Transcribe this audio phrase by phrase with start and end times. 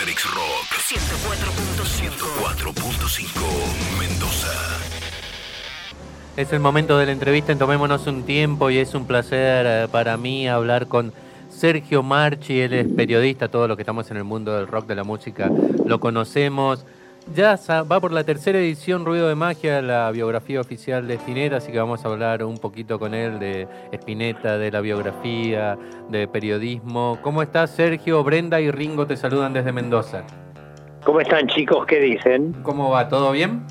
[0.00, 3.36] Asterix Rock 104.5
[3.98, 4.48] Mendoza.
[6.38, 10.16] Es el momento de la entrevista, tomémonos un tiempo y es un placer eh, para
[10.16, 11.12] mí hablar con
[11.50, 14.94] Sergio Marchi, él es periodista, todos los que estamos en el mundo del rock, de
[14.94, 15.50] la música,
[15.84, 16.86] lo conocemos.
[17.34, 21.70] Ya va por la tercera edición Ruido de Magia, la biografía oficial de Spinetta, así
[21.70, 27.18] que vamos a hablar un poquito con él de Spinetta, de la biografía, de periodismo.
[27.22, 28.24] ¿Cómo estás, Sergio?
[28.24, 30.24] Brenda y Ringo te saludan desde Mendoza.
[31.04, 31.86] ¿Cómo están, chicos?
[31.86, 32.52] ¿Qué dicen?
[32.64, 33.08] ¿Cómo va?
[33.08, 33.64] ¿Todo bien?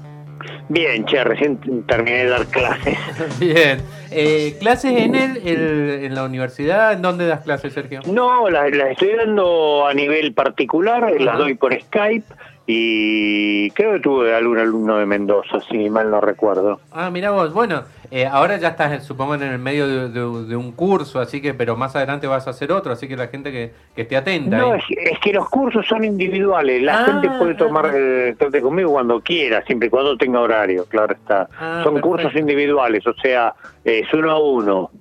[0.70, 2.98] Bien, che, recién terminé de dar clases.
[3.40, 3.82] bien.
[4.12, 6.94] Eh, ¿Clases en el, en la universidad?
[6.94, 8.02] ¿En dónde das clases, Sergio?
[8.06, 12.26] No, las, estoy dando a nivel particular, las doy por Skype
[12.66, 16.80] y creo que tuve algún alumno de Mendoza, si mal no recuerdo.
[16.92, 21.20] Ah, mira vos, bueno, eh, ahora ya estás, supongo, en el medio de, un curso,
[21.20, 24.18] así que, pero más adelante vas a hacer otro, así que la gente que, esté
[24.18, 24.58] atenta.
[24.58, 24.84] No, es,
[25.22, 29.88] que los cursos son individuales, la gente ah, puede tomar eh, conmigo cuando quiera, siempre
[29.88, 31.50] y cuando tenga horario, claro está.
[31.60, 33.54] Ah, son cursos individuales, o sea,
[33.84, 34.92] es uno a uno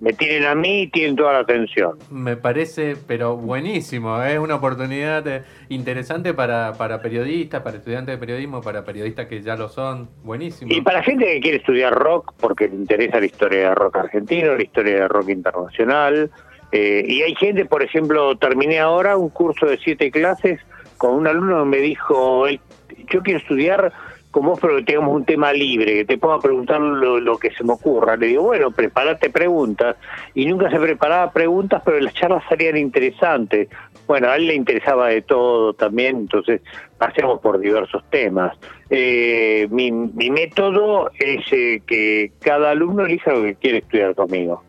[0.00, 1.98] me tienen a mí y tienen toda la atención.
[2.10, 4.38] Me parece, pero buenísimo, es ¿eh?
[4.38, 9.56] una oportunidad eh, interesante para, para periodistas, para estudiantes de periodismo, para periodistas que ya
[9.56, 10.72] lo son, buenísimo.
[10.74, 14.54] Y para gente que quiere estudiar rock, porque le interesa la historia de rock argentino,
[14.54, 16.30] la historia de rock internacional.
[16.72, 20.60] Eh, y hay gente, por ejemplo, terminé ahora un curso de siete clases
[20.98, 23.92] con un alumno que me dijo, yo quiero estudiar
[24.36, 27.64] como vos, pero que tengamos un tema libre, que te pueda preguntar lo, que se
[27.64, 28.18] me ocurra.
[28.18, 29.96] Le digo, bueno, prepárate preguntas.
[30.34, 33.70] Y nunca se preparaba preguntas, pero las charlas salían interesantes.
[34.06, 36.60] Bueno, a él le interesaba de todo también, entonces
[36.98, 38.54] pasemos por diversos temas.
[38.90, 44.62] Eh, mi, método es eh, que cada alumno elija lo que quiere estudiar conmigo.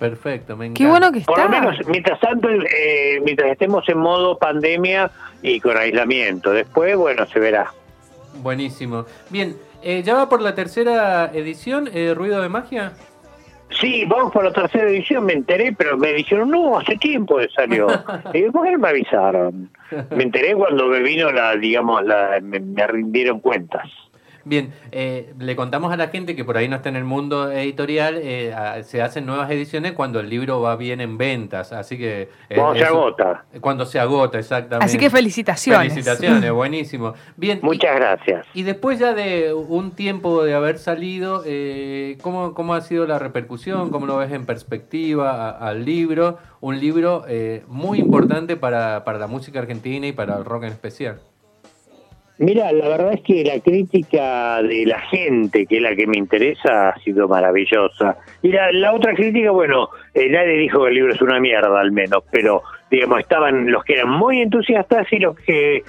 [0.00, 0.78] Perfecto, me encanta.
[0.78, 1.32] Qué bueno que está.
[1.32, 5.12] Por lo menos, mientras tanto, eh, mientras estemos en modo pandemia
[5.42, 6.50] y con aislamiento.
[6.50, 7.72] Después, bueno, se verá.
[8.42, 9.06] Buenísimo.
[9.30, 12.92] Bien, eh, ¿ya va por la tercera edición, eh, Ruido de Magia?
[13.80, 17.48] Sí, vamos por la tercera edición, me enteré, pero me dijeron, no, hace tiempo que
[17.48, 17.88] salió.
[18.34, 19.70] y ¿por qué no me avisaron?
[20.10, 23.88] Me enteré cuando me vino la, digamos, la, me rindieron cuentas.
[24.46, 27.50] Bien, eh, le contamos a la gente que por ahí no está en el mundo
[27.50, 32.28] editorial, eh, se hacen nuevas ediciones cuando el libro va bien en ventas, así que...
[32.48, 33.44] Eh, cuando se agota.
[33.60, 34.84] Cuando se agota, exactamente.
[34.84, 35.92] Así que felicitaciones.
[35.92, 37.14] Felicitaciones, buenísimo.
[37.36, 37.58] Bien.
[37.60, 38.46] Muchas gracias.
[38.54, 41.42] Y después ya de un tiempo de haber salido,
[42.22, 43.90] ¿cómo, ¿cómo ha sido la repercusión?
[43.90, 46.38] ¿Cómo lo ves en perspectiva al libro?
[46.60, 47.24] Un libro
[47.66, 51.18] muy importante para, para la música argentina y para el rock en especial.
[52.38, 56.18] Mira, la verdad es que la crítica de la gente, que es la que me
[56.18, 58.18] interesa, ha sido maravillosa.
[58.42, 61.92] Y la, otra crítica, bueno, eh, nadie dijo que el libro es una mierda al
[61.92, 65.82] menos, pero digamos, estaban los que eran muy entusiastas y los que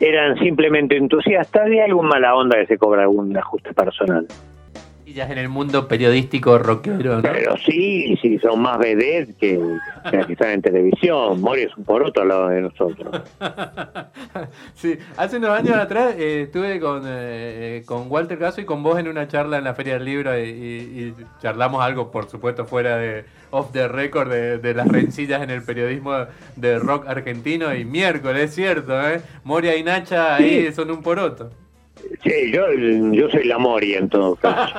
[0.00, 4.26] eran simplemente entusiastas y algún mala onda que se cobra algún ajuste personal
[5.06, 7.22] en el mundo periodístico rockero, ¿no?
[7.22, 9.60] Pero sí, sí, son más vedettes que,
[10.10, 11.40] que están en televisión.
[11.40, 13.22] Mori es un poroto al lado de nosotros.
[14.74, 18.98] sí, hace unos años atrás eh, estuve con, eh, con Walter Gaso y con vos
[18.98, 23.24] en una charla en la Feria del Libro y, charlamos algo, por supuesto, fuera de
[23.50, 26.26] off the record de, las rencillas en el periodismo
[26.56, 29.20] de rock argentino y miércoles, es cierto, ¿eh?
[29.44, 31.50] Moria y Nacha ahí son un poroto.
[32.22, 32.72] Sí, yo,
[33.12, 34.74] yo soy la Moria en todo caso.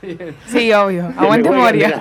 [0.46, 1.12] sí, obvio.
[1.16, 2.00] Aguante Moria.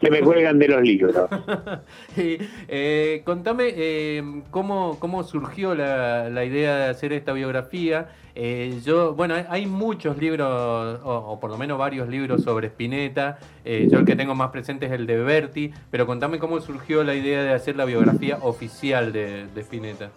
[0.00, 1.14] se me cuelgan de los libros.
[2.16, 8.08] eh, contame eh, ¿cómo, cómo surgió la, la, idea de hacer esta biografía.
[8.40, 13.38] Eh, yo, bueno, hay muchos libros, o, por lo menos varios libros sobre Spinetta.
[13.64, 17.02] Eh, yo el que tengo más presente es el de Berti, pero contame cómo surgió
[17.02, 20.10] la idea de hacer la biografía oficial de, de Spinetta.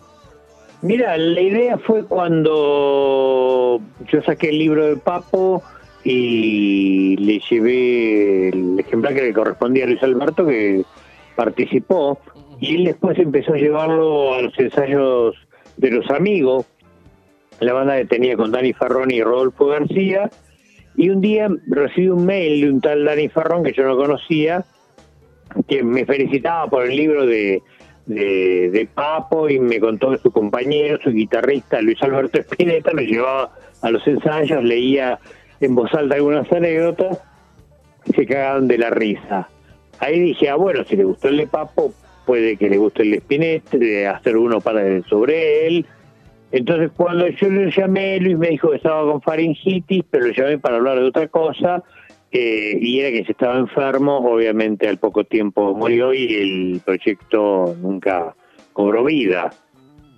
[0.84, 3.80] Mira, la idea fue cuando
[4.12, 5.62] yo saqué el libro de Papo
[6.04, 10.84] y le llevé el ejemplar que le correspondía a Luis Alberto, que
[11.36, 12.18] participó,
[12.60, 15.36] y él después empezó a llevarlo a los ensayos
[15.78, 16.66] de los amigos,
[17.60, 20.32] la banda que tenía con Dani Farrón y Rodolfo García,
[20.96, 24.66] y un día recibí un mail de un tal Dani Farrón que yo no conocía,
[25.68, 27.62] que me felicitaba por el libro de
[28.06, 33.52] de, Papo y me contó que su compañero, su guitarrista Luis Alberto Espineta, me llevaba
[33.82, 35.20] a los ensayos, leía
[35.60, 37.20] en voz alta algunas anécdotas
[38.06, 39.50] y se cagaban de la risa.
[40.00, 41.94] Ahí dije, ah, bueno, si le gustó el de Papo,
[42.26, 43.78] puede que le guste el de Spinetta,
[44.12, 45.86] hacer uno para sobre él.
[46.52, 50.58] Entonces cuando yo le llamé, Luis me dijo que estaba con faringitis, pero lo llamé
[50.58, 51.84] para hablar de otra cosa
[52.32, 57.76] eh, y era que se estaba enfermo, obviamente al poco tiempo murió y el proyecto
[57.82, 58.36] nunca
[58.74, 59.52] cobró vida.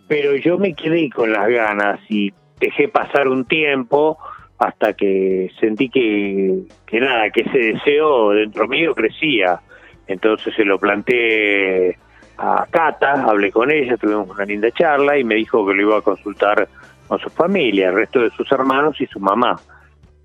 [0.08, 4.18] pero yo me quedé con las ganas y dejé pasar un tiempo
[4.60, 9.60] hasta que sentí que, que nada, que ese deseo dentro mío crecía.
[10.08, 11.98] Entonces se lo planteé
[12.38, 15.98] a Cata, hablé con ella, tuvimos una linda charla y me dijo que lo iba
[15.98, 16.68] a consultar
[17.08, 19.60] con su familia, el resto de sus hermanos y su mamá.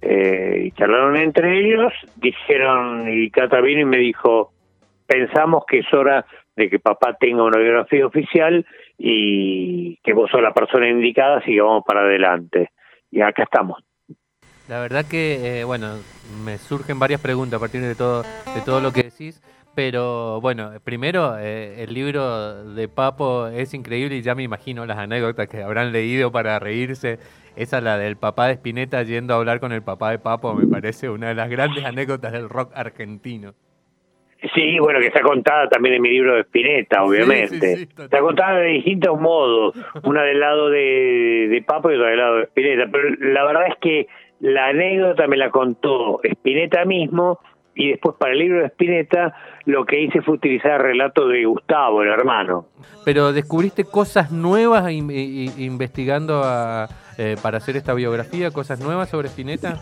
[0.01, 4.53] Eh, y charlaron entre ellos, dijeron, y Cata vino y me dijo,
[5.07, 6.25] pensamos que es hora
[6.57, 8.67] de que papá tenga una biografía oficial
[8.97, 12.71] y que vos sos la persona indicada, así que vamos para adelante.
[13.11, 13.83] Y acá estamos.
[14.69, 15.97] La verdad que, eh, bueno,
[16.45, 19.43] me surgen varias preguntas a partir de todo, de todo lo que decís.
[19.79, 24.99] Pero bueno, primero, eh, el libro de Papo es increíble y ya me imagino las
[24.99, 27.21] anécdotas que habrán leído para reírse.
[27.55, 30.67] Esa, la del papá de Spinetta yendo a hablar con el papá de Papo, me
[30.67, 33.55] parece una de las grandes anécdotas del rock argentino.
[34.53, 37.83] Sí, bueno, que está contada también en mi libro de Spinetta, obviamente.
[37.83, 42.37] está contada de distintos modos, una del lado de, de Papo y otra del lado
[42.39, 42.91] de Spinetta.
[42.91, 44.09] Pero la verdad es que
[44.41, 47.39] la anécdota me la contó Spinetta mismo
[47.79, 49.33] y después para el libro de Spinetta
[49.65, 52.67] lo que hice fue utilizar el relato de Gustavo, el hermano.
[53.05, 56.43] Pero descubriste cosas nuevas investigando
[57.19, 59.77] eh, para hacer esta biografía, cosas nuevas sobre Spinetta.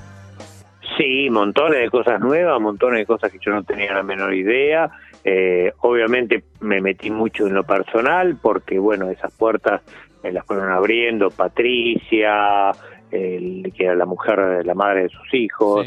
[0.98, 4.90] Sí, montones de cosas nuevas, montones de cosas que yo no tenía la menor idea.
[5.24, 9.80] Eh, obviamente me metí mucho en lo personal porque, bueno, esas puertas
[10.22, 12.72] me las fueron abriendo Patricia,
[13.10, 15.86] que era la mujer, la madre de sus hijos.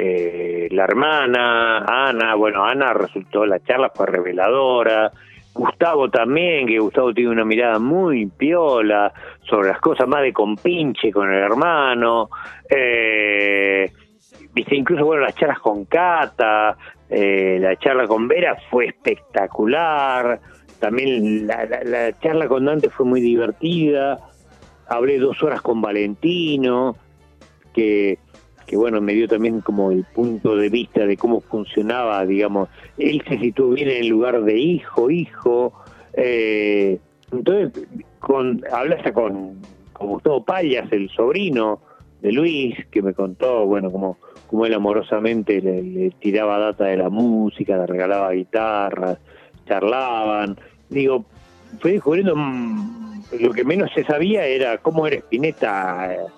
[0.00, 5.10] Eh, la hermana, Ana, bueno, Ana resultó, la charla fue reveladora,
[5.52, 9.12] Gustavo también, que Gustavo tiene una mirada muy piola
[9.42, 12.30] sobre las cosas más de compinche con el hermano,
[12.70, 13.90] eh,
[14.54, 16.76] viste, incluso bueno, las charlas con Cata,
[17.10, 20.38] eh, la charla con Vera fue espectacular,
[20.78, 24.16] también la, la charla con Dante fue muy divertida,
[24.86, 26.94] hablé dos horas con Valentino,
[27.74, 28.20] que
[28.68, 32.68] que bueno, me dio también como el punto de vista de cómo funcionaba, digamos,
[32.98, 35.72] él se situó bien en el lugar de hijo, hijo,
[36.12, 36.98] eh,
[37.32, 37.88] entonces
[38.18, 39.56] con, hablé hasta con,
[39.94, 41.80] con Gustavo Payas, el sobrino
[42.20, 44.18] de Luis, que me contó, bueno, cómo,
[44.48, 49.18] cómo él amorosamente le, tiraba data de la música, le regalaba guitarras,
[49.66, 50.58] charlaban,
[50.90, 51.24] digo,
[51.80, 56.28] fui descubriendo mm, lo que menos se sabía era cómo era Spinetta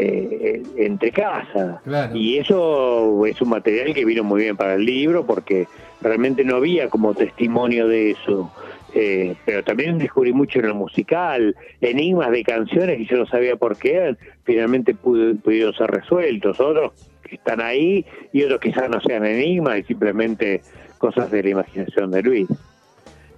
[0.00, 1.80] eh, entre casa.
[2.14, 5.66] Y eso es un material que vino muy bien para el libro porque
[6.00, 8.52] realmente no había como testimonio de eso.
[8.94, 13.56] Eh, pero también descubrí mucho en lo musical, enigmas de canciones y yo no sabía
[13.56, 16.58] por qué finalmente pudieron ser resueltos.
[16.58, 16.92] Otros
[17.22, 20.62] que están ahí y otros quizás no sean enigmas y simplemente
[20.96, 22.48] cosas de la imaginación de Luis.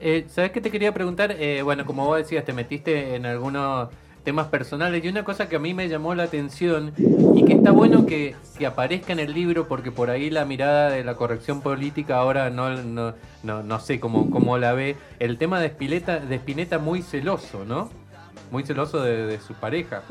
[0.01, 1.35] Eh, ¿Sabes qué te quería preguntar?
[1.39, 3.91] Eh, bueno, como vos decías, te metiste en algunos
[4.25, 5.05] temas personales.
[5.05, 6.93] Y una cosa que a mí me llamó la atención
[7.35, 8.35] y que está bueno que,
[8.67, 12.71] aparezca en el libro porque por ahí la mirada de la corrección política ahora no,
[12.83, 14.97] no, no, sé cómo, cómo la ve.
[15.19, 17.91] El tema de Spinetta, de Spinetta muy celoso, ¿no?
[18.51, 20.03] Muy celoso de, su pareja.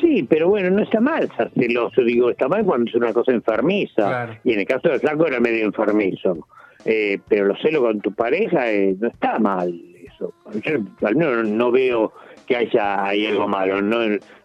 [0.00, 3.32] Sí, pero bueno, no está mal ser celoso, digo, está mal cuando es una cosa
[3.32, 4.38] enfermiza.
[4.44, 6.46] Y en el caso de Flaco era medio enfermizo.
[6.84, 9.74] Eh, pero lo celo con tu pareja eh, no está mal
[10.06, 10.32] eso.
[10.62, 12.12] Yo al menos no veo
[12.48, 13.82] que haya hay algo malo.
[13.82, 13.98] No,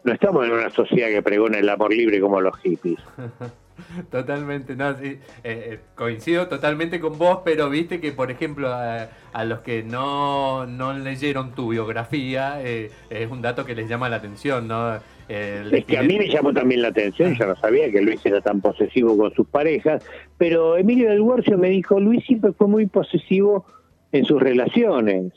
[0.04, 3.00] no estamos en una sociedad que pregona el amor libre como los hippies.
[4.12, 9.46] Totalmente, no, sí, eh, eh, coincido totalmente con vos, pero viste que, por ejemplo, a,
[9.46, 14.18] los que no, no, leyeron tu biografía, eh, es un dato que les llama la
[14.18, 15.00] atención, ¿no?
[15.28, 18.42] es que a mí me llamó también la atención, yo no sabía que Luis era
[18.42, 20.06] tan posesivo con sus parejas,
[20.38, 23.66] pero Emilio del Guercio me dijo, Luis siempre fue muy posesivo
[24.12, 25.34] en sus relaciones.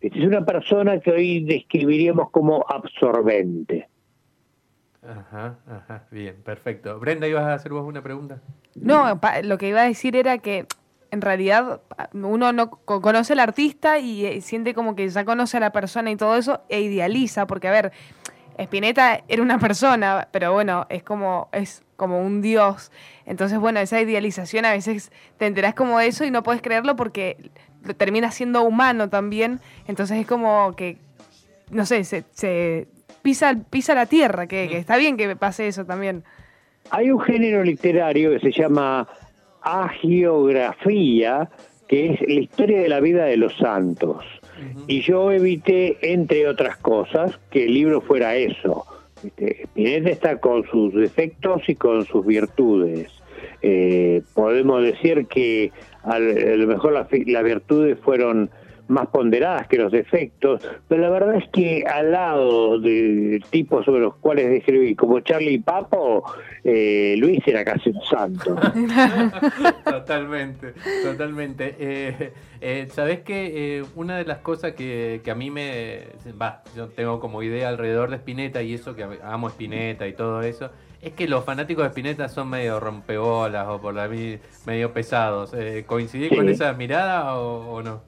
[0.00, 3.88] Es una persona que hoy describiríamos como absorbente.
[5.02, 6.98] Ajá, ajá, bien, perfecto.
[6.98, 8.40] Brenda, ¿ibas a hacer vos una pregunta?
[8.74, 10.66] No, lo que iba a decir era que
[11.10, 11.80] en realidad
[12.12, 16.10] uno no conoce al artista y eh, siente como que ya conoce a la persona
[16.10, 17.92] y todo eso e idealiza, porque a ver,
[18.58, 22.92] Spinetta era una persona, pero bueno, es como, es como un dios.
[23.26, 26.94] Entonces, bueno, esa idealización a veces te enterás como de eso y no puedes creerlo
[26.94, 27.50] porque
[27.96, 29.60] termina siendo humano también.
[29.86, 30.96] Entonces es como que,
[31.70, 32.86] no sé, se,
[33.22, 36.24] pisa, pisa la tierra, que, que, está bien que pase eso también.
[36.90, 39.08] Hay un género literario que se llama
[39.62, 41.48] agiografía,
[41.88, 44.24] que es la historia de la vida de los santos.
[44.86, 48.86] Y yo evité, entre otras cosas, que el libro fuera eso.
[49.22, 53.10] Spinetta está con sus defectos y con sus virtudes.
[53.62, 58.50] Eh, podemos decir que a lo mejor las, virtudes fueron
[58.88, 64.00] más ponderadas que los defectos, pero la verdad es que al lado de tipos sobre
[64.00, 66.24] los cuales escribí, como Charlie y Papo,
[66.64, 68.56] eh, Luis era casi un santo.
[69.84, 70.74] totalmente,
[71.04, 71.76] totalmente.
[71.78, 76.00] Eh, eh, Sabes que eh, una de las cosas que, que a mí me.
[76.40, 80.42] Va, yo tengo como idea alrededor de Spinetta y eso, que amo Spinetta y todo
[80.42, 80.70] eso,
[81.02, 84.08] es que los fanáticos de Spinetta son medio rompebolas o por la
[84.66, 85.54] medio pesados.
[85.54, 88.02] Eh, ¿Coincidís con esa mirada o, o no?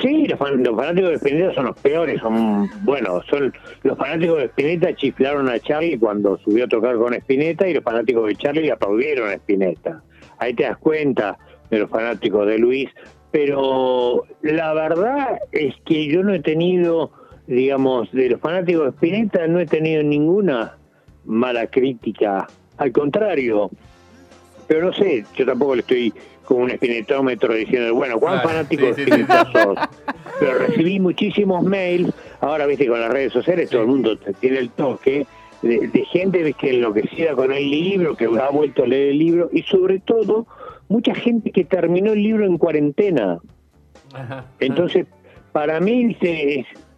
[0.00, 3.52] Sí, los, fanáticos de Spinetta son los peores, son, bueno, son
[3.82, 7.82] los fanáticos de Spinetta chiflaron a Charlie cuando subió a tocar con Spinetta y los
[7.82, 10.02] fanáticos de Charlie aplaudieron a Spinetta.
[10.38, 11.38] Ahí te das cuenta
[11.70, 12.88] de los fanáticos de Luis,
[13.30, 17.10] pero la verdad es que yo no he tenido,
[17.46, 20.76] digamos, de los fanáticos de Spinetta no he tenido ninguna
[21.24, 22.46] mala crítica,
[22.76, 23.70] al contrario,
[24.66, 28.90] pero no sé, yo tampoco le estoy con un espinetómetro diciendo, bueno, ¿cuán fanático de
[28.90, 29.78] Spinetta sos?
[30.40, 34.70] Pero recibí muchísimos mails, ahora viste con las redes sociales todo el mundo tiene el
[34.70, 35.26] toque,
[35.62, 39.62] de, gente que enloquecida con el libro, que ha vuelto a leer el libro, y
[39.62, 40.46] sobre todo
[40.88, 43.38] mucha gente que terminó el libro en cuarentena.
[44.58, 45.06] Entonces,
[45.52, 46.16] para mí,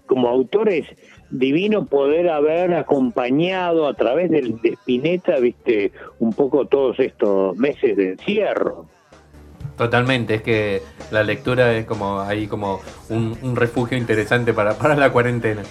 [0.07, 0.87] como autor es
[1.33, 7.97] divino poder haber acompañado a través del, de Spinetta, viste, un poco todos estos meses
[7.97, 8.87] de encierro.
[9.77, 15.11] Totalmente, es que la lectura es como ahí como un, refugio interesante para, para la
[15.11, 15.63] cuarentena.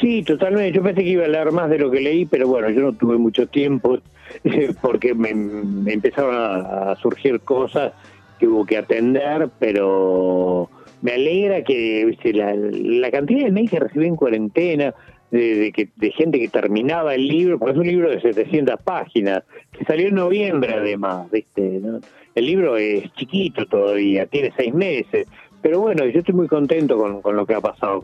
[0.00, 0.72] Sí, totalmente.
[0.72, 2.92] Yo pensé que iba a leer más de lo que leí, pero bueno, yo no
[2.92, 3.98] tuve mucho tiempo
[4.80, 7.92] porque me, empezaron a, surgir cosas
[8.38, 10.70] que hubo que atender, pero
[11.02, 12.32] me alegra que ¿viste?
[12.32, 14.94] La, cantidad de mails que recibí en cuarentena,
[15.30, 19.42] de, que, de gente que terminaba el libro, porque es un libro de 700 páginas,
[19.72, 21.80] que salió en noviembre además, ¿viste?
[22.34, 25.26] El libro es chiquito todavía, tiene seis meses,
[25.60, 28.00] pero bueno, yo estoy muy contento con, lo que ha pasado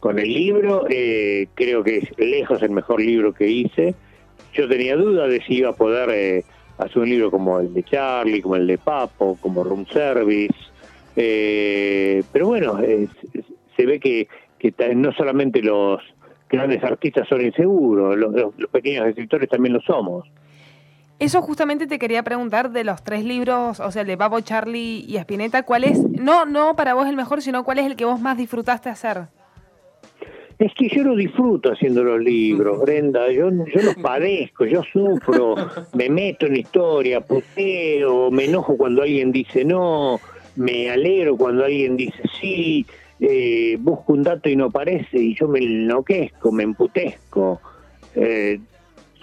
[0.00, 3.94] con, el libro, eh, creo que es lejos el mejor libro que hice,
[4.54, 6.44] yo tenía duda de si iba a poder eh,
[6.78, 10.54] hacer un libro como el de Charlie, como el de Papo, como Room Service,
[11.20, 12.78] eh, pero bueno,
[13.76, 16.00] se ve que, que no solamente los
[16.48, 20.26] grandes artistas son inseguros, los, pequeños escritores también lo somos.
[21.18, 25.04] Eso justamente te quería preguntar de los tres libros, o sea, el de Papo, Charlie
[25.08, 28.04] y Spinetta, ¿cuál es, no, no para vos el mejor, sino cuál es el que
[28.04, 29.22] vos más disfrutaste hacer?
[30.60, 33.32] Es que yo lo disfruto haciendo los libros, Brenda.
[33.32, 35.56] Yo, yo los padezco, yo sufro,
[35.94, 40.20] me meto en historia, puteo, me enojo cuando alguien dice no,
[40.58, 42.84] me alegro cuando alguien dice sí,
[43.20, 47.60] eh, busco un dato y no aparece y yo me enloquezco, me emputezco.
[48.14, 48.58] Eh,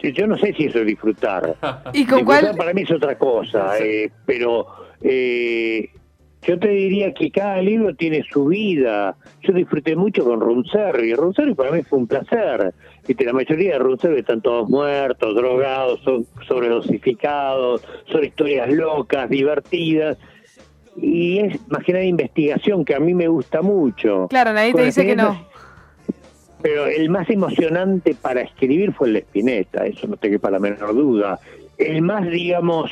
[0.02, 1.56] yo no sé si eso es disfrutar.
[1.94, 2.54] ¿Y con cuál?
[2.56, 4.68] Para mí es otra cosa, eh, pero
[5.02, 5.90] eh,
[6.44, 9.16] yo te diría que cada libro tiene su vida.
[9.42, 11.14] Yo disfruté mucho con Runservi.
[11.16, 12.74] Runservi para mí fue un placer.
[13.08, 20.18] Viste, la mayoría de Runservi están todos muertos, drogados, son sobredosificados, son historias locas, divertidas
[20.96, 24.28] y es más que nada investigación que a mí me gusta mucho.
[24.30, 25.46] Claro, nadie te dice que no.
[26.62, 30.60] Pero el más emocionante para escribir fue el de Spinetta, eso no te quepa la
[30.60, 31.40] menor duda.
[31.78, 32.92] El más, digamos,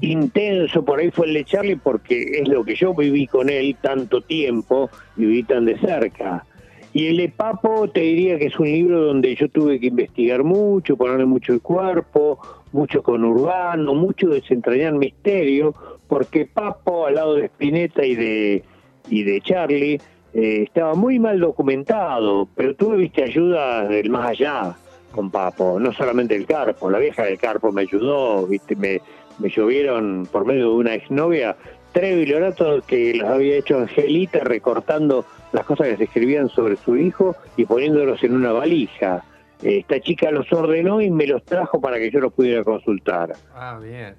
[0.00, 3.76] intenso por ahí fue el de Charlie porque es lo que yo viví con él
[3.82, 6.46] tanto tiempo y viví tan de cerca.
[6.92, 10.42] Y el de Papo te diría que es un libro donde yo tuve que investigar
[10.42, 12.40] mucho, ponerle mucho el cuerpo,
[12.72, 15.74] mucho con Urbano, mucho desentrañar misterio,
[16.08, 18.64] porque Papo al lado de Spinetta y de,
[19.08, 20.00] y de Charlie
[20.34, 24.76] eh, estaba muy mal documentado, pero tuve viste ayuda del más allá
[25.12, 29.00] con Papo, no solamente el Carpo, la vieja del Carpo me ayudó, viste, me,
[29.38, 31.56] me llovieron por medio de una exnovia
[31.92, 36.96] tres biblioratos que los había hecho Angelita recortando las cosas que se escribían sobre su
[36.96, 39.24] hijo y poniéndolos en una valija.
[39.62, 43.32] Esta chica los ordenó y me los trajo para que yo los pudiera consultar.
[43.54, 44.14] Ah, bien.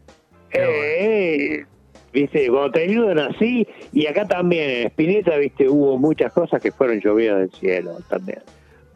[0.53, 1.65] Eh,
[2.13, 6.71] viste, cuando te ayudan así, y acá también en Espineta, viste, hubo muchas cosas que
[6.71, 8.39] fueron llovidas del cielo también.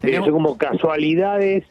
[0.02, 1.64] Son como casualidades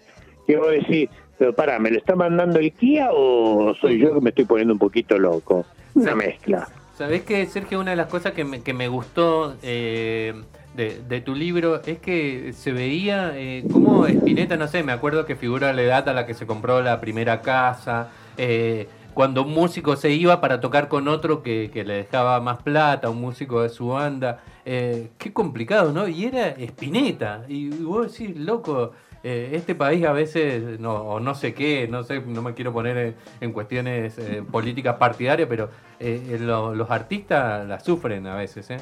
[0.45, 4.21] que vos decís, pero para, ¿me lo está mandando el Kia o soy yo que
[4.21, 5.65] me estoy poniendo un poquito loco?
[5.93, 6.67] Una mezcla.
[6.97, 10.33] ¿Sabés que, Sergio, una de las cosas que me, que me gustó eh,
[10.75, 15.35] de, tu libro es que se veía eh, como Spinetta, no sé, me acuerdo que
[15.35, 19.95] figura la edad a la que se compró la primera casa, eh, cuando un músico
[19.95, 23.87] se iba para tocar con otro que, le dejaba más plata, un músico de su
[23.87, 24.43] banda.
[24.65, 26.07] Eh, qué complicado, ¿no?
[26.07, 27.45] Y era Spinetta.
[27.47, 28.91] Y vos decís, loco,
[29.23, 32.73] eh, este país a veces, no, o no sé qué, no sé, no me quiero
[32.73, 38.77] poner en, cuestiones eh, políticas partidarias, pero eh, los artistas la sufren a veces, ¿eh?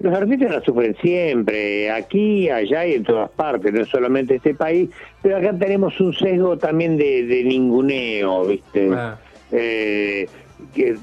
[0.00, 4.88] Los artistas la sufren siempre, aquí, allá y en todas partes, no solamente este país,
[5.22, 8.90] pero acá tenemos un sesgo también de, de ninguneo, ¿viste?
[8.92, 9.18] Ah.
[9.50, 10.28] Eh,
[10.74, 10.96] que,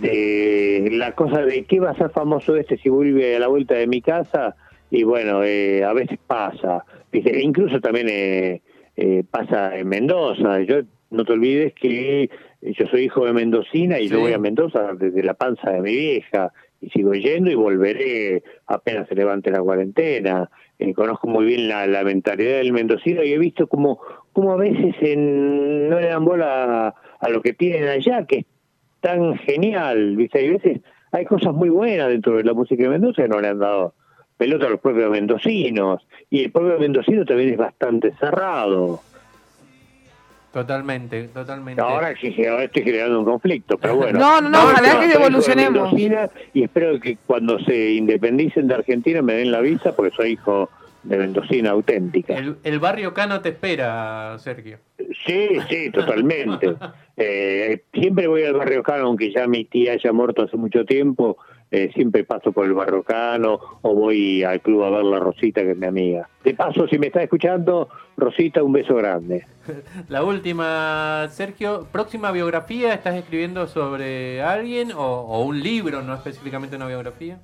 [0.00, 3.74] de la cosa de qué va a ser famoso este si vuelve a la vuelta
[3.74, 4.54] de mi casa,
[4.90, 7.40] y bueno, eh, a veces pasa, ¿viste?
[7.40, 8.62] incluso también eh,
[8.96, 10.60] eh, pasa en Mendoza.
[10.62, 10.76] Yo
[11.10, 12.30] no te olvides que
[12.62, 14.14] yo soy hijo de mendocina y Sí.
[14.14, 18.42] yo voy a Mendoza desde la panza de mi vieja y sigo yendo y volveré
[18.66, 20.50] apenas se levante la cuarentena.
[20.78, 23.98] Eh, conozco muy bien la, la mentalidad del mendocino y he visto como,
[24.32, 28.46] como a veces en- no le dan bola a, lo que tienen allá, que es
[29.00, 30.40] tan genial, ¿viste?
[30.40, 30.80] Hay veces
[31.12, 33.94] hay cosas muy buenas dentro de la música de Mendoza que no le han dado
[34.36, 39.00] pelota a los propios mendocinos y el propio mendocino también es bastante cerrado.
[40.56, 41.82] Totalmente, totalmente.
[41.82, 42.32] Ahora estoy
[42.82, 44.18] generando un conflicto, pero bueno.
[44.18, 45.92] No, no, no, ojalá yo que soy hijo de evolucionemos.
[45.92, 50.30] Mendocina Y espero que cuando se independicen de Argentina me den la visa porque soy
[50.30, 50.70] hijo
[51.02, 52.38] de mendocina auténtica.
[52.38, 54.78] El, el barrio Cano te espera, Sergio.
[55.26, 56.74] Sí, sí, totalmente.
[57.18, 61.38] Eh, siempre voy al barrio Cano, aunque ya mi tía haya muerto hace mucho tiempo,
[61.70, 65.62] eh, siempre paso por el barrio Cano o voy al club a ver la Rosita,
[65.62, 66.28] que es mi amiga.
[66.44, 69.46] De paso, si me está escuchando, Rosita, un beso grande.
[70.08, 76.76] La última, Sergio, próxima biografía, ¿estás escribiendo sobre alguien o, o un libro, no específicamente
[76.76, 77.38] una biografía?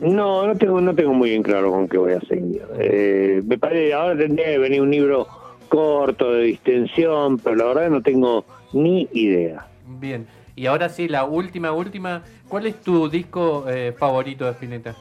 [0.00, 2.62] No, no tengo, no tengo muy bien claro con qué voy a seguir.
[2.78, 5.26] Eh, me parece, ahora tendría que venir un libro
[5.68, 9.66] corto, de distensión, pero la verdad no tengo ni idea.
[10.00, 10.26] Bien.
[10.56, 14.94] Y ahora sí, la última, última, ¿cuál es tu disco eh, favorito de Spinetta?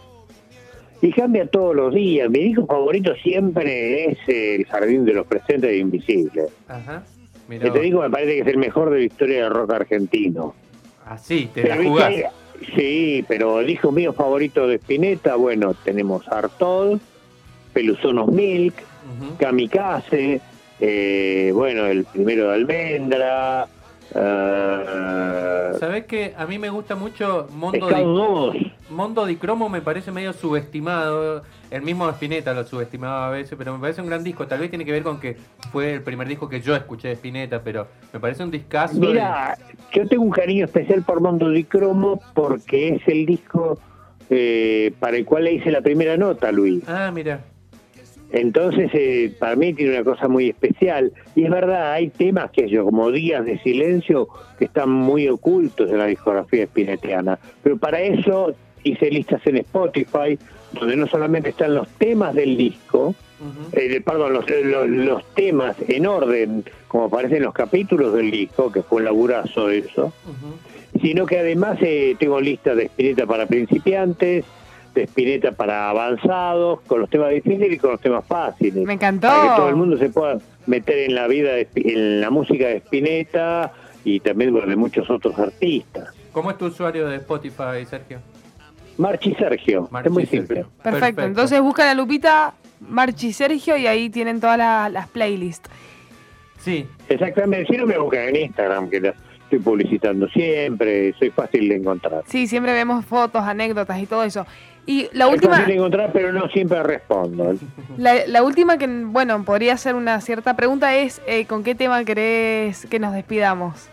[1.01, 2.29] Y cambia todos los días.
[2.29, 6.51] Mi disco favorito siempre es El Jardín de los Presentes e Invisibles.
[6.67, 7.03] Ajá.
[7.47, 9.73] Mira, Que te digo, me parece que es el mejor de la historia del rock
[9.73, 10.55] argentino.
[11.05, 12.31] así, te Pero, la.
[12.77, 16.99] Sí, pero el disco mío favorito de Spinetta, bueno, tenemos Artod,
[17.73, 18.73] Peluzonos Milk,
[19.21, 19.35] Ujú.
[19.37, 20.39] Kamikaze,
[20.79, 23.67] eh, bueno, el primero de Almendra,
[24.15, 28.55] eh, ¿Sabés que A mí me gusta mucho Mondo di, 2.
[28.91, 31.43] Mondo di Cromo, me parece medio subestimado.
[31.71, 34.45] El mismo Spinetta lo subestimaba a veces, pero me parece un gran disco.
[34.45, 35.37] Tal vez tiene que ver con que
[35.71, 38.99] fue el primer disco que yo escuché de Spinetta, pero me parece un discazo.
[38.99, 39.57] de- Mira,
[39.91, 43.79] yo tengo un cariño especial por Mondo di Cromo porque es el disco
[44.29, 46.83] eh, para el cual le hice la primera nota, Luis.
[46.87, 47.41] Ah, mira.
[48.33, 51.13] Entonces, eh, para mí tiene una cosa muy especial.
[51.35, 55.89] Y es verdad, hay temas que yo, como Días de Silencio, que están muy ocultos
[55.91, 57.37] en la discografía spinettiana.
[57.61, 60.37] Pero para eso hice listas en Spotify,
[60.73, 63.79] donde no solamente están los temas del disco, Ujú.
[63.79, 68.71] eh, perdón, los, los, los temas en orden, como aparecen en los capítulos del disco,
[68.71, 70.11] que fue un laburazo eso,
[71.01, 74.43] sino que además eh, tengo listas de Spinetta para principiantes,
[74.93, 78.85] de Spinetta para avanzados, con los temas difíciles y con los temas fáciles.
[78.85, 79.27] Me encantó.
[79.27, 82.67] Para que todo el mundo se pueda meter en la vida, de en la música
[82.67, 83.71] de Spinetta
[84.03, 86.13] y también bueno, de muchos otros artistas.
[86.31, 88.19] ¿Cómo es tu usuario de Spotify, Sergio?
[88.97, 90.39] Marchi Sergio, Marchi es muy Sergio.
[90.41, 90.65] simple.
[90.83, 91.23] Perfecto.
[91.23, 95.69] Entonces buscan a Lupita, Marchi Sergio y ahí tienen todas la- las playlists.
[96.59, 99.13] Sí, Exactamente, si no me buscan en Instagram, que la
[99.55, 102.23] estoy publicitando siempre, soy fácil de encontrar.
[102.27, 104.45] Sí, siempre vemos fotos, anécdotas y todo eso.
[104.85, 107.53] Y la Soy última, fácil de encontrar, pero no siempre respondo.
[107.97, 112.03] la, la última que, bueno, podría ser una cierta pregunta es, eh, ¿con qué tema
[112.03, 113.89] querés que nos despidamos?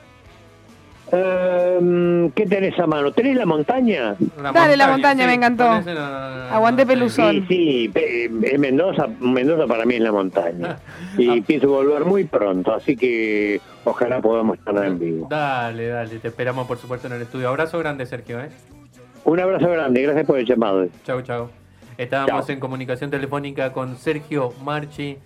[1.13, 3.11] Em, ¿Qué tenés a mano?
[3.13, 4.15] ¿Tenés la montaña?
[4.55, 5.81] Dale, la montaña, me encantó.
[5.81, 5.91] no-
[6.51, 7.47] Aguante Peluzón.
[7.49, 10.79] Sí, sí, es Mendoza, Mendoza para mí es la montaña.
[11.19, 11.43] Y Ah.
[11.45, 15.27] pienso volver muy pronto, así que ojalá podamos estar en vivo.
[15.29, 17.49] Dale, dale, te esperamos por supuesto en el estudio.
[17.49, 18.49] Abrazo grande, Sergio, ¿eh?
[19.25, 20.87] Un abrazo grande, gracias por el llamado.
[21.05, 21.49] Chau, chau.
[21.99, 22.55] Estábamos Chau.
[22.55, 25.19] en comunicación telefónica con Sergio Marchi,